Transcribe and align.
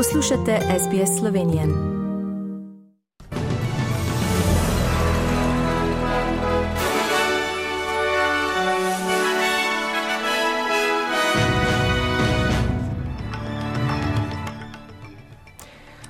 Poslušate 0.00 0.58
SBS 0.78 1.18
Slovenije. 1.18 1.66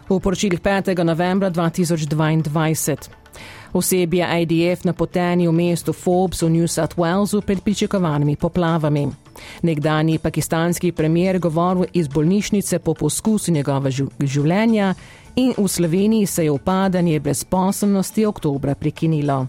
V 0.08 0.20
poročilih 0.22 0.60
5. 0.60 1.02
novembra 1.04 1.50
2022. 1.50 3.19
Osebje 3.72 4.26
IDF 4.42 4.84
napoteni 4.84 5.48
v 5.48 5.52
mestu 5.52 5.92
Forbes 5.92 6.42
v 6.42 6.50
New 6.50 6.66
South 6.66 6.98
Walesu 6.98 7.40
pred 7.40 7.62
pričakovanimi 7.62 8.36
poplavami. 8.36 9.08
Nekdani 9.62 10.18
pakistanski 10.18 10.92
premier 10.92 11.38
govoril 11.38 11.84
iz 11.92 12.08
bolnišnice 12.08 12.78
po 12.78 12.94
poskusu 12.94 13.52
njegova 13.52 13.90
življenja 14.20 14.94
in 15.36 15.54
v 15.56 15.68
Sloveniji 15.68 16.26
se 16.26 16.44
je 16.44 16.50
upadanje 16.50 17.20
brezposobnosti 17.20 18.26
oktobra 18.26 18.74
prekinilo. 18.74 19.46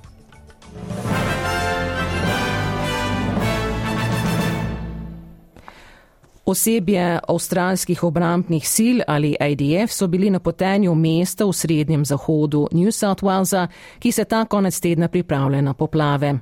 Osebje 6.51 7.19
avstralskih 7.27 8.03
obrambnih 8.03 8.67
sil 8.75 8.97
ali 9.07 9.35
IDF 9.39 9.93
so 9.95 10.07
bili 10.07 10.29
napoteni 10.29 10.89
v 10.89 10.95
mesto 10.95 11.47
v 11.47 11.55
srednjem 11.55 12.05
zahodu 12.05 12.67
New 12.71 12.91
South 12.91 13.23
Walesa, 13.23 13.67
ki 13.99 14.11
se 14.11 14.25
ta 14.25 14.45
konec 14.45 14.79
tedna 14.79 15.07
pripravlja 15.07 15.61
na 15.61 15.73
poplave. 15.73 16.39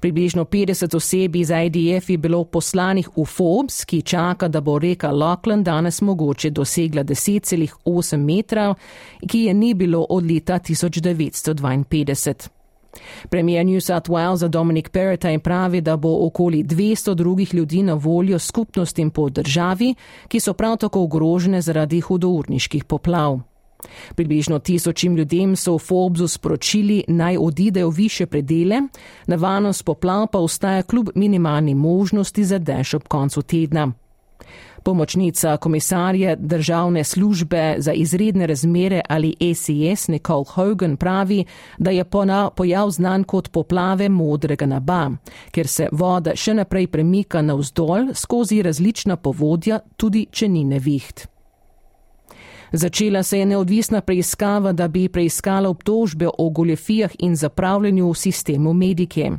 Približno 0.00 0.44
50 0.44 0.96
oseb 0.96 1.36
iz 1.36 1.50
IDF 1.50 2.10
je 2.10 2.18
bilo 2.18 2.44
poslanih 2.44 3.08
v 3.16 3.24
Forbes, 3.24 3.84
ki 3.84 4.02
čaka, 4.02 4.48
da 4.48 4.60
bo 4.60 4.78
reka 4.78 5.10
Lockland 5.10 5.66
danes 5.66 6.00
mogoče 6.00 6.50
dosegla 6.50 7.04
10,8 7.04 8.16
metrov, 8.16 8.74
ki 9.26 9.44
je 9.44 9.54
ni 9.54 9.74
bilo 9.74 10.06
od 10.08 10.30
leta 10.30 10.58
1952. 10.58 12.59
Premijer 13.28 13.66
New 13.66 13.80
South 13.80 14.10
Wales 14.10 14.48
Dominic 14.48 14.88
Perrottet 14.88 15.42
pravi, 15.42 15.80
da 15.80 15.96
bo 15.96 16.26
okoli 16.26 16.64
200 16.64 17.14
drugih 17.14 17.54
ljudi 17.54 17.82
na 17.82 17.94
voljo 17.94 18.38
skupnostim 18.38 19.10
po 19.10 19.28
državi, 19.30 19.94
ki 20.28 20.40
so 20.40 20.52
prav 20.52 20.76
tako 20.76 21.02
ogrožene 21.02 21.60
zaradi 21.60 22.00
hudourniških 22.00 22.84
poplav. 22.84 23.40
Približno 24.14 24.58
tisočim 24.58 25.16
ljudem 25.16 25.56
so 25.56 25.74
v 25.74 25.78
Forbesu 25.78 26.28
sporočili 26.28 27.04
naj 27.08 27.36
odidejo 27.36 27.90
više 27.90 28.26
predele, 28.26 28.80
nevarnost 29.26 29.84
poplav 29.84 30.26
pa 30.26 30.38
ostaja 30.38 30.82
kljub 30.82 31.08
minimalni 31.14 31.74
možnosti 31.74 32.44
za 32.44 32.58
dež 32.58 32.94
ob 32.94 33.08
koncu 33.08 33.42
tedna. 33.42 33.92
Pomočnica 34.82 35.56
komisarja 35.56 36.36
državne 36.36 37.04
službe 37.04 37.74
za 37.78 37.92
izredne 37.92 38.46
razmere 38.46 39.00
ali 39.08 39.34
ACS 39.40 40.08
Nicole 40.08 40.44
Hogan 40.48 40.96
pravi, 40.96 41.44
da 41.78 41.90
je 41.90 42.04
pojav 42.56 42.90
znan 42.90 43.24
kot 43.24 43.50
poplave 43.50 44.08
modrega 44.08 44.66
neba, 44.66 45.10
ker 45.50 45.68
se 45.68 45.88
voda 45.92 46.36
še 46.36 46.54
naprej 46.54 46.86
premika 46.86 47.42
navzdol 47.42 48.14
skozi 48.14 48.62
različna 48.62 49.16
povodja, 49.16 49.80
tudi 49.96 50.26
če 50.30 50.48
ni 50.48 50.64
neviht. 50.64 51.26
Začela 52.72 53.22
se 53.22 53.38
je 53.38 53.46
neodvisna 53.46 54.00
preiskava, 54.00 54.72
da 54.72 54.88
bi 54.88 55.08
preiskala 55.08 55.68
obtožbe 55.68 56.28
o 56.38 56.50
goljefijah 56.50 57.10
in 57.18 57.36
zapravljanju 57.36 58.10
v 58.10 58.14
sistemu 58.14 58.72
medike. 58.72 59.30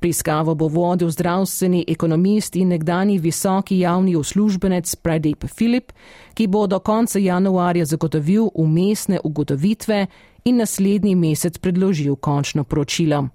Preiskavo 0.00 0.54
bo 0.54 0.68
vodil 0.68 1.10
zdravstveni 1.10 1.84
ekonomist 1.88 2.56
in 2.56 2.68
nekdani 2.68 3.18
visoki 3.18 3.78
javni 3.78 4.16
uslužbenec 4.16 4.94
Pradip 4.96 5.44
Filip, 5.46 5.92
ki 6.34 6.46
bo 6.46 6.66
do 6.66 6.78
konca 6.78 7.18
januarja 7.18 7.84
zagotovil 7.84 8.48
umestne 8.54 9.20
ugotovitve 9.24 10.06
in 10.44 10.56
naslednji 10.56 11.14
mesec 11.14 11.58
predložil 11.58 12.16
končno 12.16 12.64
poročilo. 12.64 13.28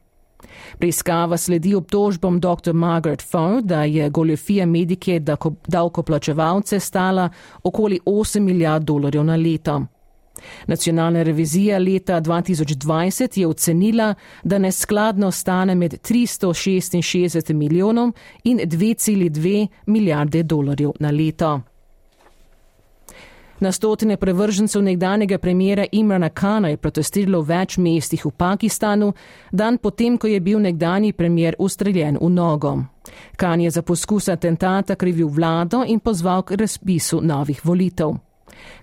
Preiskava 0.79 1.37
sledi 1.37 1.75
obtožbom 1.75 2.39
dr. 2.39 2.73
Margaret 2.73 3.21
Ford, 3.21 3.65
da 3.65 3.83
je 3.83 4.09
goljofija 4.09 4.65
medike 4.65 5.19
davkoplačevalce 5.67 6.79
stala 6.79 7.29
okoli 7.63 7.99
8 8.05 8.39
milijard 8.39 8.83
dolarjev 8.83 9.23
na 9.23 9.35
leto. 9.35 9.85
Nacionalna 10.67 11.23
revizija 11.23 11.77
leta 11.77 12.21
2020 12.21 13.39
je 13.39 13.47
ocenila, 13.47 14.13
da 14.43 14.57
neskladno 14.57 15.31
stane 15.31 15.75
med 15.75 15.93
366 16.09 17.53
milijonom 17.53 18.13
in 18.43 18.59
2,2 18.59 19.67
milijarde 19.85 20.43
dolarjev 20.43 20.91
na 20.99 21.11
leto. 21.11 21.61
Na 23.59 23.71
stotine 23.71 24.17
prevržencev 24.17 24.81
nekdanjega 24.81 25.37
premjera 25.37 25.85
Imrana 25.91 26.29
Kana 26.29 26.69
je 26.69 26.77
protestiralo 26.77 27.41
v 27.41 27.47
več 27.47 27.77
mestih 27.77 28.25
v 28.25 28.31
Pakistanu, 28.31 29.13
dan 29.51 29.77
potem, 29.77 30.17
ko 30.17 30.27
je 30.27 30.39
bil 30.39 30.59
nekdani 30.59 31.13
premjer 31.13 31.55
ustreljen 31.59 32.19
v 32.21 32.29
nogo. 32.29 32.77
Kan 33.35 33.61
je 33.61 33.71
za 33.71 33.81
poskus 33.81 34.29
atentata 34.29 34.95
krivil 34.95 35.27
vlado 35.27 35.83
in 35.87 35.99
pozval 35.99 36.43
k 36.43 36.55
razpisu 36.55 37.21
novih 37.21 37.65
volitev. 37.65 38.13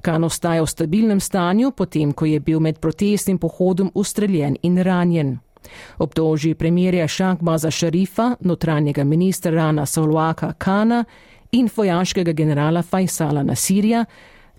Kan 0.02 0.24
ostaja 0.24 0.62
v 0.62 0.66
stabilnem 0.66 1.20
stanju, 1.20 1.70
potem, 1.70 2.12
ko 2.12 2.24
je 2.24 2.40
bil 2.40 2.60
med 2.60 2.78
protestnim 2.78 3.38
pohodom 3.38 3.90
ustreljen 3.94 4.56
in 4.62 4.78
ranjen. 4.78 5.38
Obtoži 5.98 6.54
premjerja 6.54 7.08
Šakbaza 7.08 7.70
Šarifa, 7.70 8.36
notranjega 8.40 9.04
ministra 9.04 9.52
Rana 9.52 9.86
Solwaka 9.86 10.52
Kana 10.58 11.04
in 11.52 11.68
vojaškega 11.76 12.32
generala 12.32 12.82
Faisala 12.82 13.42
Nasirja, 13.42 14.04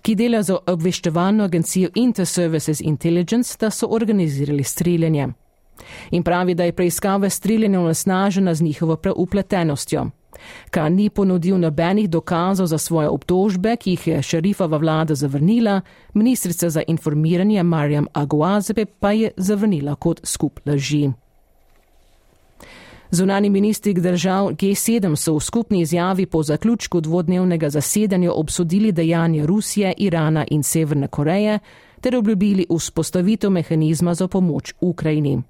ki 0.06 0.14
dela 0.14 0.42
za 0.42 0.58
obveščevalno 0.70 1.44
agencijo 1.44 1.88
Interservices 1.98 2.80
Intelligence, 2.80 3.56
da 3.60 3.70
so 3.70 3.88
organizirali 3.90 4.62
streljanje. 4.62 5.28
In 6.10 6.22
pravi, 6.22 6.54
da 6.54 6.64
je 6.64 6.72
preiskava 6.72 7.30
streljanja 7.30 7.80
onesnažena 7.80 8.54
z 8.54 8.62
njihovo 8.62 8.96
preupletenostjo. 8.96 10.06
Kar 10.70 10.92
ni 10.92 11.10
ponudil 11.10 11.58
nobenih 11.58 12.10
dokazov 12.10 12.66
za 12.66 12.78
svoje 12.78 13.08
obtožbe, 13.08 13.76
ki 13.76 13.90
jih 13.90 14.06
je 14.06 14.22
šerifova 14.22 14.78
vlada 14.78 15.14
zavrnila, 15.14 15.80
ministrica 16.14 16.70
za 16.70 16.82
informiranje 16.86 17.62
Marjam 17.62 18.06
Aguazebe 18.12 18.84
pa 18.84 19.12
je 19.12 19.30
zavrnila 19.36 19.94
kot 19.94 20.20
skup 20.24 20.60
laži. 20.66 21.10
Zunani 23.10 23.50
ministri 23.50 23.94
držav 23.94 24.46
G7 24.46 25.16
so 25.16 25.34
v 25.34 25.40
skupni 25.40 25.80
izjavi 25.80 26.26
po 26.26 26.42
zaključku 26.42 27.00
dvodnevnega 27.00 27.70
zasedanja 27.70 28.32
obsodili 28.32 28.92
dejanje 28.92 29.46
Rusije, 29.46 29.94
Irana 29.96 30.44
in 30.50 30.62
Severne 30.62 31.08
Koreje 31.08 31.58
ter 32.00 32.16
obljubili 32.16 32.66
vzpostavitev 32.70 33.50
mehanizma 33.50 34.14
za 34.14 34.28
pomoč 34.28 34.74
Ukrajini. 34.80 35.42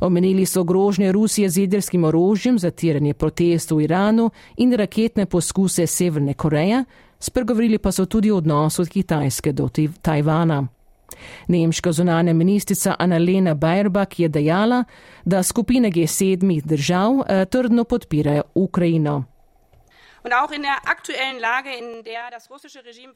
Omenili 0.00 0.46
so 0.46 0.64
grožnje 0.64 1.12
Rusije 1.12 1.48
z 1.48 1.58
jedrskim 1.58 2.04
orožjem, 2.04 2.58
zatiranje 2.58 3.14
protestov 3.14 3.78
v 3.78 3.84
Iranu 3.84 4.30
in 4.56 4.72
raketne 4.72 5.26
poskuse 5.26 5.86
Severne 5.86 6.34
Koreje, 6.34 6.84
spregovorili 7.18 7.78
pa 7.78 7.92
so 7.92 8.06
tudi 8.06 8.30
o 8.30 8.36
odnosu 8.36 8.82
od 8.82 8.88
Kitajske 8.88 9.52
do 9.52 9.68
Tajvana. 10.02 10.68
Nemška 11.48 11.92
zunanja 11.92 12.32
ministrica 12.32 12.94
Annalena 12.98 13.54
Bayerbach 13.54 14.18
je 14.18 14.28
dejala, 14.28 14.84
da 15.24 15.42
skupine 15.42 15.90
G7 15.90 16.62
držav 16.64 17.12
eh, 17.28 17.44
trdno 17.44 17.84
podpirajo 17.84 18.42
Ukrajino. 18.54 19.24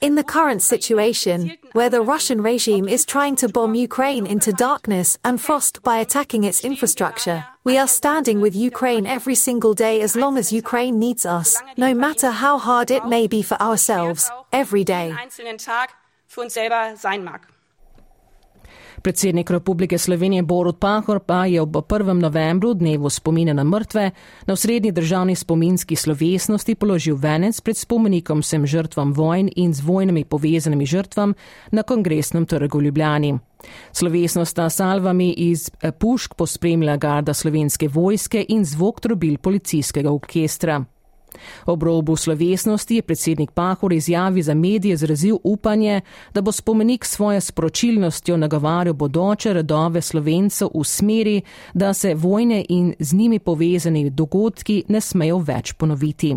In 0.01 0.17
the 0.17 0.25
current 0.25 0.63
situation, 0.63 1.53
where 1.73 1.89
the 1.89 2.03
Russian 2.03 2.43
regime 2.43 2.89
is 2.89 3.05
trying 3.05 3.37
to 3.37 3.49
bomb 3.49 3.77
Ukraine 3.77 4.27
into 4.27 4.53
darkness 4.53 5.17
and 5.23 5.41
frost 5.41 5.85
by 5.85 5.99
attacking 5.99 6.43
its 6.43 6.65
infrastructure, 6.65 7.45
we 7.63 7.79
are 7.79 7.87
standing 7.87 8.41
with 8.41 8.57
Ukraine 8.57 9.07
every 9.07 9.37
single 9.37 9.73
day 9.73 10.01
as 10.01 10.17
long 10.17 10.37
as 10.37 10.53
Ukraine 10.53 10.99
needs 10.99 11.25
us, 11.25 11.63
no 11.77 11.95
matter 11.95 12.31
how 12.33 12.59
hard 12.59 12.91
it 12.91 13.07
may 13.07 13.29
be 13.29 13.41
for 13.41 13.61
ourselves, 13.63 14.29
every 14.53 14.83
day. 14.83 15.15
Predsednik 19.07 19.51
Republike 19.51 19.99
Slovenije 19.99 20.43
Borut 20.43 20.81
Pahor 20.81 21.21
pa 21.21 21.45
je 21.47 21.61
ob 21.61 21.77
1. 21.77 22.13
novembru, 22.13 22.75
dnevu 22.75 23.11
spomine 23.11 23.55
na 23.55 23.65
mrtve, 23.65 24.11
na 24.47 24.57
srednji 24.57 24.93
državni 24.93 25.35
spominski 25.35 25.97
slovesnosti 25.97 26.75
položil 26.75 27.17
venec 27.17 27.61
pred 27.61 27.77
spomenikom 27.77 28.43
vsem 28.43 28.67
žrtvam 28.67 29.13
vojn 29.13 29.51
in 29.57 29.75
z 29.75 29.81
vojnami 29.81 30.25
povezanimi 30.25 30.87
žrtvam 30.87 31.35
na 31.71 31.83
kongresnem 31.83 32.47
trgu 32.47 32.83
Ljubljani. 32.83 33.39
Slovesnost 33.93 34.51
sta 34.51 34.71
salvami 34.71 35.31
iz 35.31 35.71
pušk 35.99 36.35
pospremila 36.35 36.97
garda 36.97 37.35
slovenske 37.35 37.89
vojske 37.89 38.45
in 38.49 38.65
zvok 38.65 39.01
trobil 39.01 39.39
policijskega 39.39 40.11
orkestra. 40.11 40.85
Ob 41.67 41.83
robu 41.83 42.17
slovesnosti 42.17 42.95
je 42.95 43.03
predsednik 43.03 43.51
Pahor 43.51 43.93
izjavi 43.93 44.43
za 44.43 44.55
medije 44.55 44.95
izrazil 44.95 45.37
upanje, 45.45 46.01
da 46.35 46.41
bo 46.41 46.53
spomenik 46.53 47.05
svojo 47.05 47.41
sporočilnostjo 47.41 48.37
nagovarjal 48.37 48.95
bodoče 48.95 49.53
redove 49.53 50.03
slovencev 50.03 50.69
v 50.75 50.85
smeri, 50.85 51.43
da 51.75 51.95
se 51.95 52.15
vojne 52.15 52.65
in 52.69 52.95
z 52.99 53.15
njimi 53.15 53.39
povezani 53.39 54.11
dogodki 54.11 54.85
ne 54.89 55.01
smejo 55.01 55.39
več 55.39 55.73
ponoviti. 55.73 56.37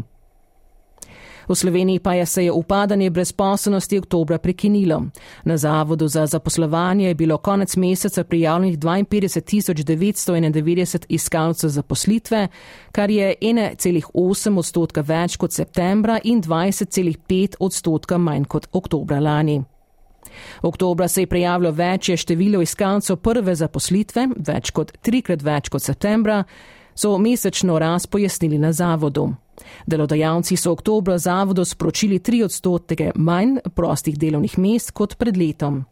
V 1.49 1.55
Sloveniji 1.55 1.99
pa 1.99 2.13
je 2.13 2.25
se 2.25 2.45
je 2.45 2.51
upadanje 2.51 3.09
brezposobnosti 3.09 3.97
oktobra 3.97 4.37
prekinilo. 4.37 5.03
Na 5.43 5.57
Zavodu 5.57 6.07
za 6.07 6.25
zaposlovanje 6.25 7.07
je 7.07 7.15
bilo 7.15 7.37
konec 7.37 7.75
meseca 7.75 8.23
prijavljenih 8.23 8.79
52.991 8.79 11.05
iskalcev 11.09 11.69
zaposlitve, 11.69 12.47
kar 12.91 13.11
je 13.11 13.35
1,8 13.41 14.59
odstotka 14.59 15.01
več 15.01 15.37
kot 15.37 15.51
septembra 15.51 16.19
in 16.23 16.43
20,5 16.43 17.55
odstotka 17.59 18.17
manj 18.17 18.45
kot 18.45 18.67
oktobra 18.71 19.19
lani. 19.19 19.63
Oktobra 20.61 21.07
se 21.07 21.21
je 21.21 21.27
prijavilo 21.27 21.71
večje 21.71 22.17
število 22.17 22.61
iskalcev 22.61 23.15
prve 23.15 23.55
zaposlitve, 23.55 24.27
več 24.37 24.71
kot 24.71 24.91
trikrat 25.01 25.41
več 25.41 25.69
kot 25.69 25.81
septembra, 25.81 26.43
so 26.95 27.17
mesečno 27.17 27.79
raz 27.79 28.05
pojasnili 28.05 28.57
na 28.57 28.71
zavodu. 28.71 29.33
Delodajalci 29.85 30.57
so 30.57 30.71
oktobra 30.71 31.17
zavodu 31.17 31.65
sporočili 31.65 32.19
tri 32.19 32.43
odstotke 32.43 33.11
manj 33.15 33.57
prostih 33.75 34.17
delovnih 34.17 34.57
mest 34.57 34.91
kot 34.91 35.17
pred 35.17 35.37
letom. 35.37 35.83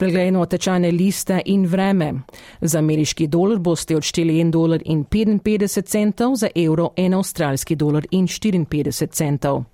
Pregledno 0.00 0.46
tečajne 0.46 0.90
liste 0.90 1.42
in 1.44 1.66
vreme. 1.66 2.12
Za 2.60 2.78
ameriški 2.78 3.26
dolar 3.26 3.58
boste 3.58 3.96
odšteli 3.96 4.34
1 4.34 4.50
dolar 4.50 4.80
in 4.84 5.04
55 5.04 5.82
centov, 5.82 6.34
za 6.34 6.48
evro 6.54 6.90
1 6.96 7.16
avstralski 7.16 7.76
dolar 7.76 8.06
in 8.10 8.26
54 8.26 9.12
centov. 9.12 9.64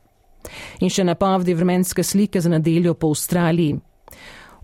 In 0.81 0.91
še 0.91 1.05
napovedi 1.05 1.55
vremenske 1.55 2.03
slike 2.03 2.41
za 2.41 2.51
nedeljo 2.51 2.95
po 2.95 3.13
Avstraliji. 3.15 3.79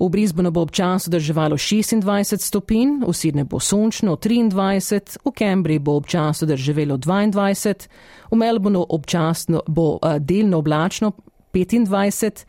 V 0.02 0.08
Brisbonu 0.08 0.50
bo 0.50 0.60
občasno 0.60 1.10
drževalo 1.10 1.56
26 1.56 2.43
stopinj, 2.43 3.04
v 3.06 3.12
Sydney 3.14 3.44
bo 3.44 3.60
sončno 3.60 4.16
23, 4.16 5.19
v 5.25 5.31
Cambridge 5.31 5.82
bo 5.82 5.94
občasno 5.94 6.46
drževalo 6.46 6.96
22, 6.99 7.87
v 8.31 8.37
Melbournu 8.37 8.87
občasno 8.88 9.62
bo 9.69 10.02
uh, 10.02 10.19
delno 10.19 10.58
oblačno 10.58 11.12
25, 11.54 12.44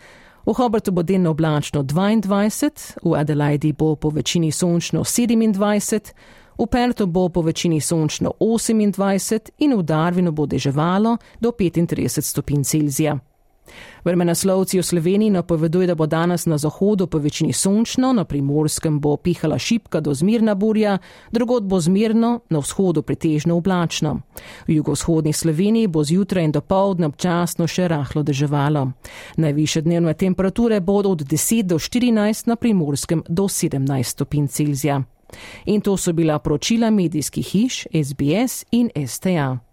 v 0.46 0.54
Hobartu 0.54 0.92
bo 0.92 1.04
delno 1.04 1.30
oblačno 1.30 1.84
22, 1.84 2.98
v 3.04 3.14
Adelaidi 3.14 3.74
bo 3.74 3.96
po 3.96 4.10
večini 4.10 4.52
sončno 4.52 5.04
27, 5.04 6.12
v 6.58 6.66
Pertu 6.66 7.06
bo 7.08 7.30
po 7.30 7.42
večini 7.42 7.82
sončno 7.82 8.34
28 8.40 9.50
in 9.58 9.78
v 9.78 9.84
Darwinu 9.84 10.32
bo 10.32 10.46
deževalo 10.46 11.18
do 11.40 11.52
35 11.52 12.22
stopinj 12.22 12.64
Celzija. 12.64 13.20
Vremenaslovci 14.04 14.80
v 14.80 14.84
Sloveniji 14.84 15.30
napoveduje, 15.30 15.88
da 15.88 15.96
bo 15.96 16.06
danes 16.06 16.46
na 16.46 16.58
zahodu 16.58 17.08
po 17.08 17.18
večini 17.18 17.54
sončno, 17.54 18.14
na 18.14 18.26
primorskem 18.26 19.00
bo 19.00 19.18
pihala 19.18 19.60
šipka 19.60 20.00
do 20.00 20.14
zmirna 20.14 20.56
burja, 20.56 20.98
drugod 21.32 21.64
bo 21.64 21.80
zmirno, 21.80 22.40
na 22.50 22.60
vzhodu 22.60 23.02
pretežno 23.02 23.56
oblačno. 23.56 24.20
V 24.68 24.76
jugovzhodni 24.76 25.34
Sloveniji 25.34 25.88
bo 25.88 26.04
zjutraj 26.04 26.44
in 26.44 26.52
do 26.52 26.62
povdne 26.62 27.08
občasno 27.08 27.68
še 27.68 27.88
rahlo 27.88 28.24
deževalo. 28.24 28.92
Najviše 29.38 29.82
dnevne 29.82 30.14
temperature 30.14 30.80
bodo 30.80 31.10
od 31.10 31.24
10 31.24 31.64
do 31.64 31.80
14, 31.80 32.48
na 32.48 32.56
primorskem 32.56 33.24
do 33.30 33.44
17 33.44 34.04
stopinj 34.04 34.48
Celzija. 34.48 35.04
In 35.66 35.82
to 35.82 35.98
so 35.98 36.14
bila 36.14 36.40
poročila 36.40 36.90
medijskih 36.90 37.48
hiš 37.48 37.88
SBS 37.94 38.66
in 38.72 38.90
STA. 39.08 39.73